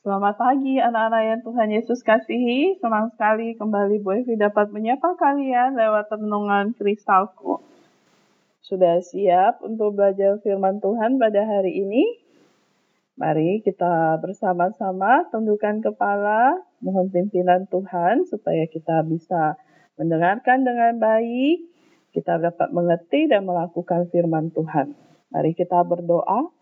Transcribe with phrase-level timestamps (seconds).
[0.00, 2.80] Selamat pagi anak-anak yang Tuhan Yesus kasihi.
[2.80, 7.60] Senang sekali kembali Bu Evi dapat menyapa kalian lewat renungan kristalku.
[8.64, 12.16] Sudah siap untuk belajar firman Tuhan pada hari ini?
[13.20, 19.60] Mari kita bersama-sama tundukkan kepala, mohon pimpinan Tuhan supaya kita bisa
[20.00, 21.60] mendengarkan dengan baik,
[22.16, 24.96] kita dapat mengerti dan melakukan firman Tuhan.
[25.28, 26.56] Mari kita berdoa.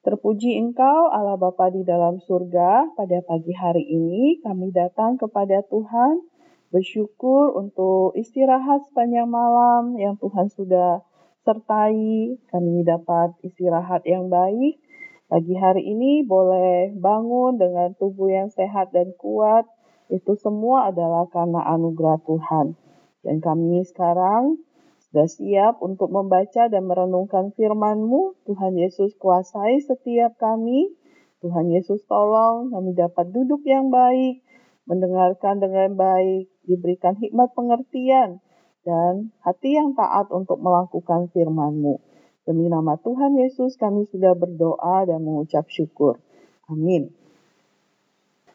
[0.00, 6.24] Terpuji Engkau, Allah Bapa di dalam surga, pada pagi hari ini kami datang kepada Tuhan,
[6.72, 11.04] bersyukur untuk istirahat sepanjang malam yang Tuhan sudah
[11.44, 12.32] sertai.
[12.48, 14.80] Kami dapat istirahat yang baik.
[15.28, 19.68] Pagi hari ini boleh bangun dengan tubuh yang sehat dan kuat.
[20.08, 22.72] Itu semua adalah karena anugerah Tuhan.
[23.20, 24.64] Dan kami sekarang
[25.10, 28.46] sudah siap untuk membaca dan merenungkan firman-Mu.
[28.46, 30.94] Tuhan Yesus kuasai setiap kami.
[31.42, 34.38] Tuhan Yesus tolong kami dapat duduk yang baik,
[34.86, 38.38] mendengarkan dengan baik, diberikan hikmat pengertian,
[38.86, 41.98] dan hati yang taat untuk melakukan firman-Mu.
[42.46, 46.22] Demi nama Tuhan Yesus kami sudah berdoa dan mengucap syukur.
[46.70, 47.10] Amin.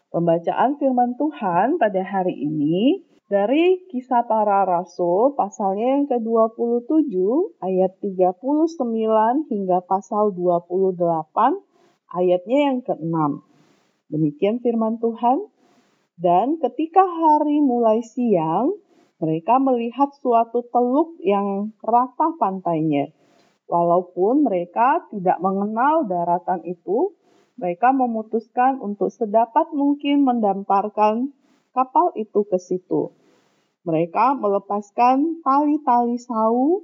[0.08, 7.10] Pembacaan firman Tuhan pada hari ini dari kisah para rasul pasalnya yang ke-27
[7.58, 10.94] ayat 39 hingga pasal 28
[12.14, 13.16] ayatnya yang ke-6.
[14.14, 15.50] Demikian firman Tuhan.
[16.16, 18.78] Dan ketika hari mulai siang,
[19.20, 23.12] mereka melihat suatu teluk yang rata pantainya.
[23.66, 27.12] Walaupun mereka tidak mengenal daratan itu,
[27.58, 31.36] mereka memutuskan untuk sedapat mungkin mendamparkan
[31.76, 33.12] kapal itu ke situ.
[33.84, 36.80] Mereka melepaskan tali-tali sau,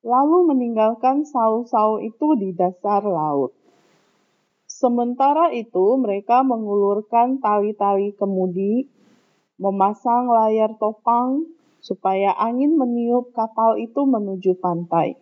[0.00, 3.52] lalu meninggalkan sau-sau itu di dasar laut.
[4.64, 8.88] Sementara itu, mereka mengulurkan tali-tali kemudi,
[9.60, 11.44] memasang layar topang
[11.84, 15.20] supaya angin meniup kapal itu menuju pantai.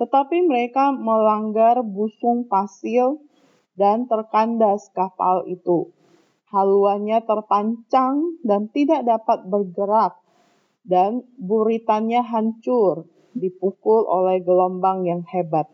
[0.00, 3.20] Tetapi mereka melanggar busung pasir
[3.76, 5.92] dan terkandas kapal itu
[6.52, 10.20] haluannya terpancang dan tidak dapat bergerak,
[10.84, 15.66] dan buritannya hancur, dipukul oleh gelombang yang hebat.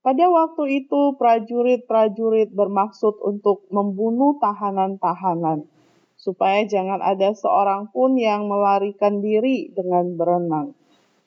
[0.00, 5.68] Pada waktu itu, prajurit-prajurit bermaksud untuk membunuh tahanan-tahanan,
[6.16, 10.72] supaya jangan ada seorang pun yang melarikan diri dengan berenang.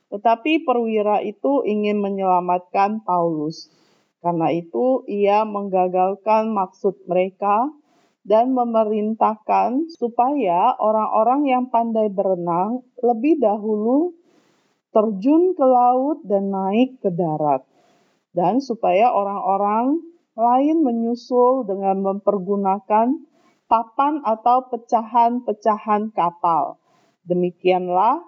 [0.10, 3.70] Tetapi perwira itu ingin menyelamatkan Paulus.
[4.26, 7.70] Karena itu, ia menggagalkan maksud mereka
[8.24, 14.16] dan memerintahkan supaya orang-orang yang pandai berenang lebih dahulu
[14.96, 17.68] terjun ke laut dan naik ke darat,
[18.32, 20.00] dan supaya orang-orang
[20.34, 23.22] lain menyusul dengan mempergunakan
[23.68, 26.78] papan atau pecahan-pecahan kapal.
[27.26, 28.22] Demikianlah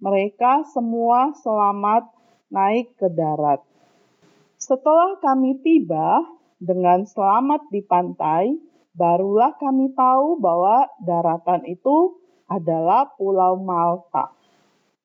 [0.00, 2.08] mereka semua selamat
[2.48, 3.60] naik ke darat.
[4.56, 6.24] Setelah kami tiba
[6.58, 8.56] dengan selamat di pantai,
[8.98, 12.18] barulah kami tahu bahwa daratan itu
[12.50, 14.34] adalah Pulau Malta.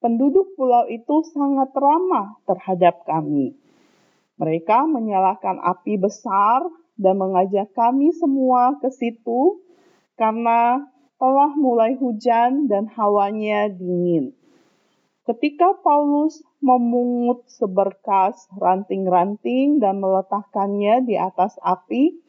[0.02, 3.56] Penduduk pulau itu sangat ramah terhadap kami.
[4.36, 6.66] Mereka menyalakan api besar
[7.00, 9.64] dan mengajak kami semua ke situ
[10.20, 10.84] karena
[11.16, 14.36] telah mulai hujan dan hawanya dingin.
[15.24, 22.20] Ketika Paulus memungut seberkas ranting-ranting dan meletakkannya di atas api,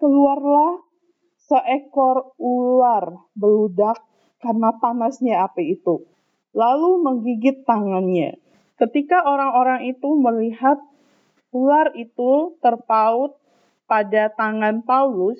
[0.00, 0.80] keluarlah
[1.52, 4.00] seekor ular beludak
[4.40, 6.08] karena panasnya api itu,
[6.56, 8.40] lalu menggigit tangannya.
[8.80, 10.80] Ketika orang-orang itu melihat
[11.52, 13.36] ular itu terpaut
[13.84, 15.36] pada tangan Paulus,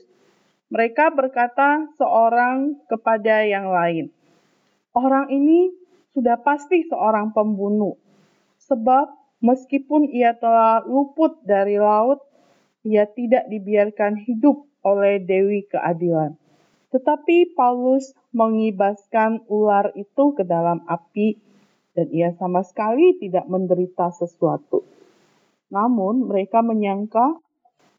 [0.69, 4.13] mereka berkata seorang kepada yang lain,
[4.93, 5.73] "Orang ini
[6.13, 7.97] sudah pasti seorang pembunuh,
[8.61, 9.09] sebab
[9.41, 12.21] meskipun ia telah luput dari laut,
[12.85, 16.37] ia tidak dibiarkan hidup oleh Dewi Keadilan.
[16.93, 21.41] Tetapi Paulus mengibaskan ular itu ke dalam api
[21.97, 24.85] dan ia sama sekali tidak menderita sesuatu.
[25.73, 27.41] Namun mereka menyangka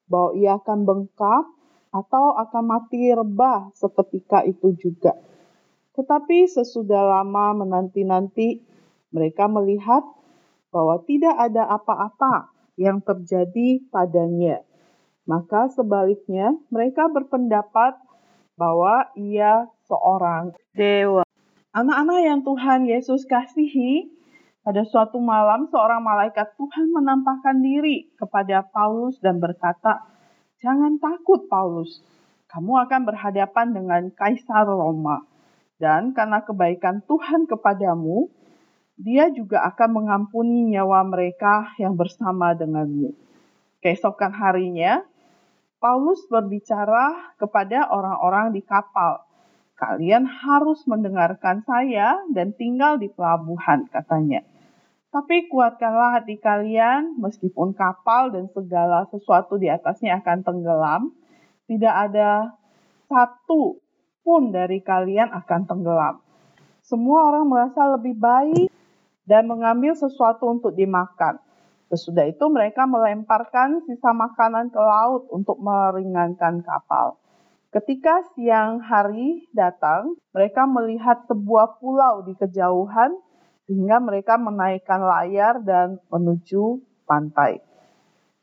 [0.05, 1.45] bahwa ia akan bengkak
[1.93, 5.17] atau akan mati rebah seketika itu juga.
[5.93, 8.61] Tetapi sesudah lama menanti-nanti,
[9.13, 10.01] mereka melihat
[10.73, 12.49] bahwa tidak ada apa-apa
[12.81, 14.65] yang terjadi padanya
[15.23, 17.95] maka sebaliknya, mereka berpendapat
[18.59, 21.23] bahwa ia seorang dewa.
[21.73, 24.11] Anak-anak yang Tuhan Yesus kasihi,
[24.63, 30.07] pada suatu malam seorang malaikat Tuhan menampakkan diri kepada Paulus dan berkata,
[30.63, 31.99] Jangan takut Paulus,
[32.47, 35.27] kamu akan berhadapan dengan Kaisar Roma.
[35.75, 38.31] Dan karena kebaikan Tuhan kepadamu,
[38.95, 43.11] dia juga akan mengampuni nyawa mereka yang bersama denganmu.
[43.83, 45.03] Keesokan harinya,
[45.83, 49.19] Paulus berbicara kepada orang-orang di kapal.
[49.75, 54.47] Kalian harus mendengarkan saya dan tinggal di pelabuhan, katanya.
[55.11, 61.11] Tapi kuatkanlah hati kalian, meskipun kapal dan segala sesuatu di atasnya akan tenggelam,
[61.67, 62.55] tidak ada
[63.11, 63.83] satu
[64.23, 66.23] pun dari kalian akan tenggelam.
[66.79, 68.71] Semua orang merasa lebih baik
[69.27, 71.43] dan mengambil sesuatu untuk dimakan.
[71.93, 77.21] Sesudah itu mereka melemparkan sisa makanan ke laut untuk meringankan kapal.
[77.69, 83.13] Ketika siang hari datang, mereka melihat sebuah pulau di kejauhan
[83.69, 87.61] sehingga mereka menaikkan layar dan menuju pantai.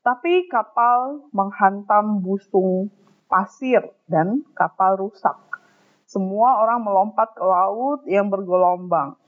[0.06, 2.86] Tapi kapal menghantam busung
[3.26, 5.34] pasir dan kapal rusak.
[6.06, 9.19] Semua orang melompat ke laut yang bergelombang.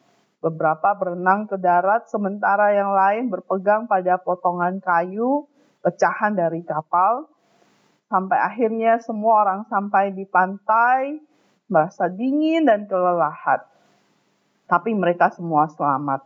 [0.42, 5.46] Beberapa berenang ke darat sementara yang lain berpegang pada potongan kayu
[5.86, 7.30] pecahan dari kapal.
[8.10, 11.16] Sampai akhirnya semua orang sampai di pantai
[11.70, 13.62] merasa dingin dan kelelahan
[14.72, 16.24] tapi mereka semua selamat.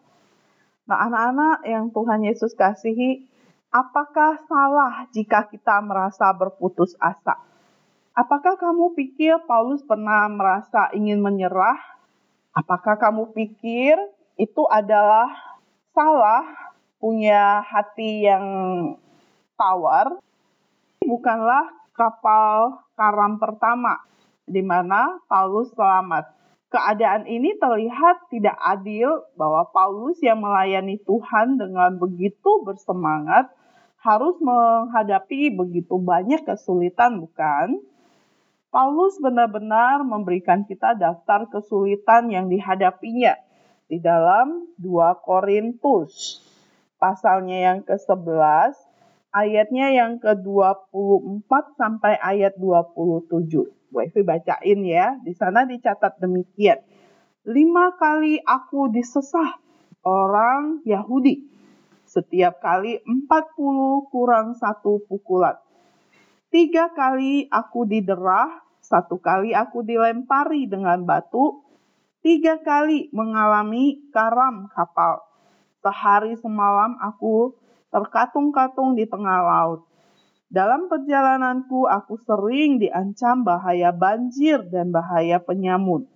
[0.86, 3.26] Nah, anak-anak yang Tuhan Yesus kasihi,
[3.74, 7.42] apakah salah jika kita merasa berputus asa?
[8.14, 11.95] Apakah kamu pikir Paulus pernah merasa ingin menyerah?
[12.56, 14.00] Apakah kamu pikir
[14.40, 15.28] itu adalah
[15.92, 18.46] salah punya hati yang
[19.60, 20.16] tawar?
[21.04, 24.00] Bukanlah kapal karam pertama
[24.48, 26.32] di mana Paulus selamat
[26.72, 33.52] keadaan ini terlihat tidak adil bahwa Paulus yang melayani Tuhan dengan begitu bersemangat
[34.00, 37.84] harus menghadapi begitu banyak kesulitan, bukan?
[38.76, 43.32] Paulus benar-benar memberikan kita daftar kesulitan yang dihadapinya
[43.88, 46.44] di dalam 2 Korintus.
[47.00, 48.76] Pasalnya yang ke-11,
[49.32, 53.48] ayatnya yang ke-24 sampai ayat 27.
[53.64, 55.16] Bu Evi bacain ya.
[55.24, 56.76] Di sana dicatat demikian.
[57.48, 59.56] Lima kali aku disesah
[60.04, 61.48] orang Yahudi.
[62.04, 65.56] Setiap kali empat puluh kurang satu pukulan.
[66.52, 71.66] Tiga kali aku diderah, satu kali aku dilempari dengan batu,
[72.22, 75.26] tiga kali mengalami karam kapal.
[75.82, 77.58] Sehari semalam aku
[77.90, 79.90] terkatung-katung di tengah laut.
[80.46, 86.06] Dalam perjalananku aku sering diancam bahaya banjir dan bahaya penyamun.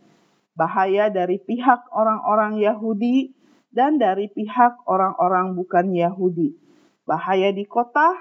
[0.54, 3.34] Bahaya dari pihak orang-orang Yahudi
[3.74, 6.54] dan dari pihak orang-orang bukan Yahudi.
[7.02, 8.14] Bahaya di kota,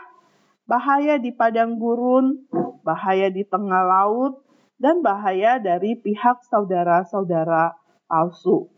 [0.70, 2.46] bahaya di padang gurun,
[2.86, 4.46] bahaya di tengah laut,
[4.78, 7.74] dan bahaya dari pihak saudara-saudara
[8.06, 8.70] palsu.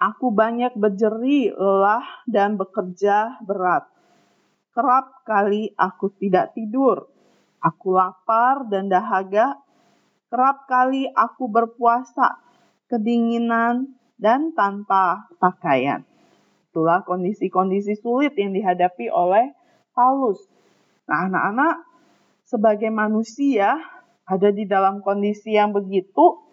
[0.00, 3.84] Aku banyak berjeri, lelah, dan bekerja berat
[4.78, 7.10] Kerap kali aku tidak tidur.
[7.58, 9.58] Aku lapar dan dahaga.
[10.30, 12.38] Kerap kali aku berpuasa,
[12.86, 16.06] kedinginan, dan tanpa pakaian.
[16.70, 19.50] Itulah kondisi-kondisi sulit yang dihadapi oleh
[19.98, 20.38] Paulus.
[21.08, 21.76] Nah, anak-anak,
[22.44, 23.80] sebagai manusia
[24.28, 26.44] ada di dalam kondisi yang begitu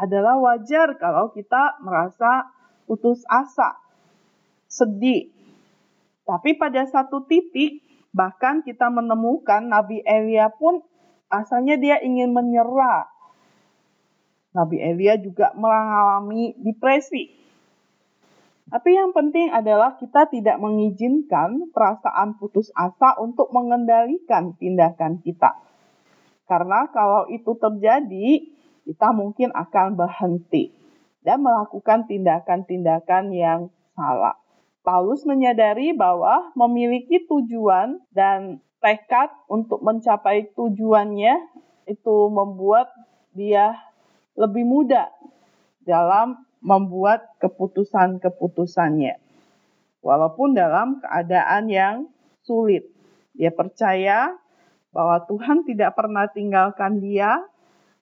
[0.00, 2.48] adalah wajar kalau kita merasa
[2.88, 3.76] putus asa,
[4.64, 5.28] sedih,
[6.30, 7.82] tapi pada satu titik,
[8.14, 10.78] bahkan kita menemukan Nabi Elia pun
[11.26, 13.10] asalnya dia ingin menyerah.
[14.54, 17.34] Nabi Elia juga mengalami depresi.
[18.70, 25.58] Tapi yang penting adalah kita tidak mengizinkan perasaan putus asa untuk mengendalikan tindakan kita.
[26.46, 28.46] Karena kalau itu terjadi,
[28.86, 30.70] kita mungkin akan berhenti
[31.26, 33.60] dan melakukan tindakan-tindakan yang
[33.98, 34.38] salah.
[34.86, 41.34] Paulus menyadari bahwa memiliki tujuan dan tekad untuk mencapai tujuannya
[41.84, 42.88] itu membuat
[43.36, 43.76] dia
[44.38, 45.12] lebih mudah
[45.84, 49.16] dalam membuat keputusan-keputusannya.
[50.00, 51.96] Walaupun dalam keadaan yang
[52.40, 52.88] sulit,
[53.36, 54.32] dia percaya
[54.92, 57.40] bahwa Tuhan tidak pernah tinggalkan dia,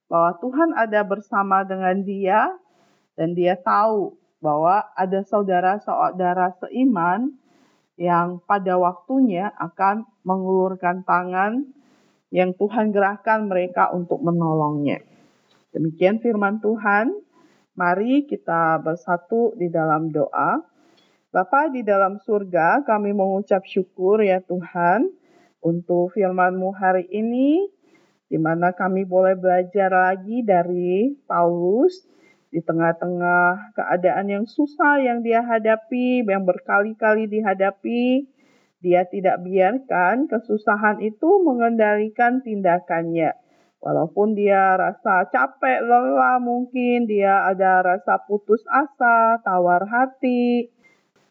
[0.06, 2.54] bahwa Tuhan ada bersama dengan dia,
[3.18, 7.34] dan dia tahu bahwa ada saudara-saudara seiman
[7.98, 11.66] yang pada waktunya akan mengulurkan tangan
[12.30, 15.02] yang Tuhan gerahkan mereka untuk menolongnya.
[15.74, 17.27] Demikian firman Tuhan.
[17.78, 20.58] Mari kita bersatu di dalam doa.
[21.30, 25.06] Bapa di dalam surga, kami mengucap syukur ya Tuhan,
[25.62, 27.70] untuk firman-Mu hari ini,
[28.26, 32.02] di mana kami boleh belajar lagi dari Paulus
[32.50, 38.26] di tengah-tengah keadaan yang susah yang dia hadapi, yang berkali-kali dihadapi,
[38.82, 43.38] dia tidak biarkan kesusahan itu mengendalikan tindakannya.
[43.78, 50.74] Walaupun dia rasa capek, lelah mungkin, dia ada rasa putus asa, tawar hati,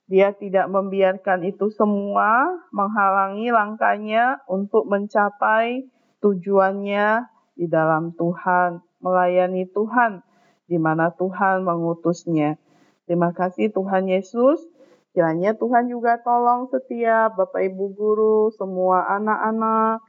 [0.08, 5.92] dia tidak membiarkan itu semua menghalangi langkahnya untuk mencapai
[6.24, 7.28] tujuannya
[7.60, 10.24] di dalam Tuhan, melayani Tuhan
[10.72, 12.56] di mana Tuhan mengutusnya.
[13.04, 14.64] Terima kasih Tuhan Yesus.
[15.12, 20.07] Kiranya Tuhan juga tolong setiap Bapak Ibu guru, semua anak-anak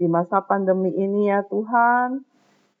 [0.00, 2.24] di masa pandemi ini ya Tuhan.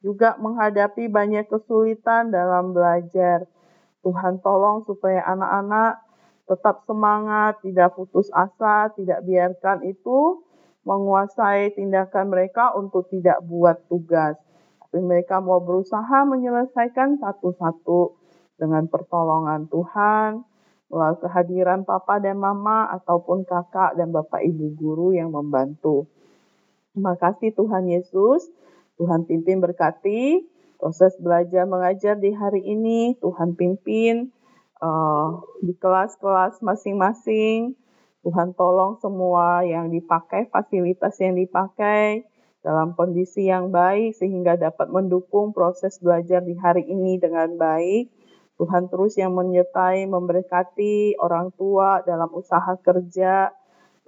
[0.00, 3.44] Juga menghadapi banyak kesulitan dalam belajar.
[4.00, 6.00] Tuhan tolong supaya anak-anak
[6.48, 10.40] tetap semangat, tidak putus asa, tidak biarkan itu
[10.88, 14.40] menguasai tindakan mereka untuk tidak buat tugas.
[14.80, 18.16] Tapi mereka mau berusaha menyelesaikan satu-satu
[18.56, 20.42] dengan pertolongan Tuhan,
[20.90, 26.08] melalui kehadiran papa dan mama ataupun kakak dan bapak ibu guru yang membantu.
[26.90, 28.50] Terima kasih Tuhan Yesus.
[28.98, 30.42] Tuhan pimpin berkati
[30.76, 33.14] proses belajar mengajar di hari ini.
[33.22, 34.34] Tuhan pimpin
[34.82, 37.78] uh, di kelas-kelas masing-masing.
[38.20, 42.28] Tuhan tolong semua yang dipakai, fasilitas yang dipakai
[42.60, 48.12] dalam kondisi yang baik sehingga dapat mendukung proses belajar di hari ini dengan baik.
[48.60, 53.56] Tuhan terus yang menyertai, memberkati orang tua dalam usaha kerja.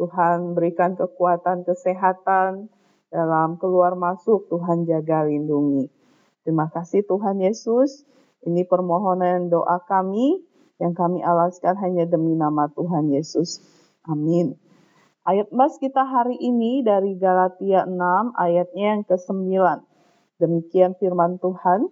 [0.02, 2.66] Tuhan berikan kekuatan, kesehatan
[3.14, 4.50] dalam keluar masuk.
[4.50, 5.86] Tuhan jaga, lindungi.
[6.42, 8.02] Terima kasih Tuhan Yesus.
[8.42, 10.42] Ini permohonan doa kami
[10.82, 13.62] yang kami alaskan hanya demi nama Tuhan Yesus.
[14.02, 14.58] Amin.
[15.22, 17.94] Ayat mas kita hari ini dari Galatia 6
[18.34, 19.54] ayatnya yang ke-9.
[20.42, 21.86] Demikian firman Tuhan.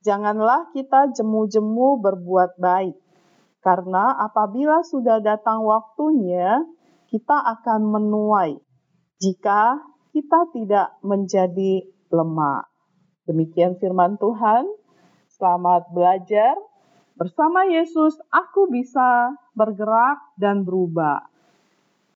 [0.00, 2.96] Janganlah kita jemu-jemu berbuat baik.
[3.60, 6.64] Karena apabila sudah datang waktunya,
[7.12, 8.56] kita akan menuai.
[9.20, 9.76] Jika
[10.16, 12.64] kita tidak menjadi lemah.
[13.28, 14.64] Demikian firman Tuhan.
[15.28, 16.56] Selamat belajar.
[17.12, 21.31] Bersama Yesus, aku bisa bergerak dan berubah.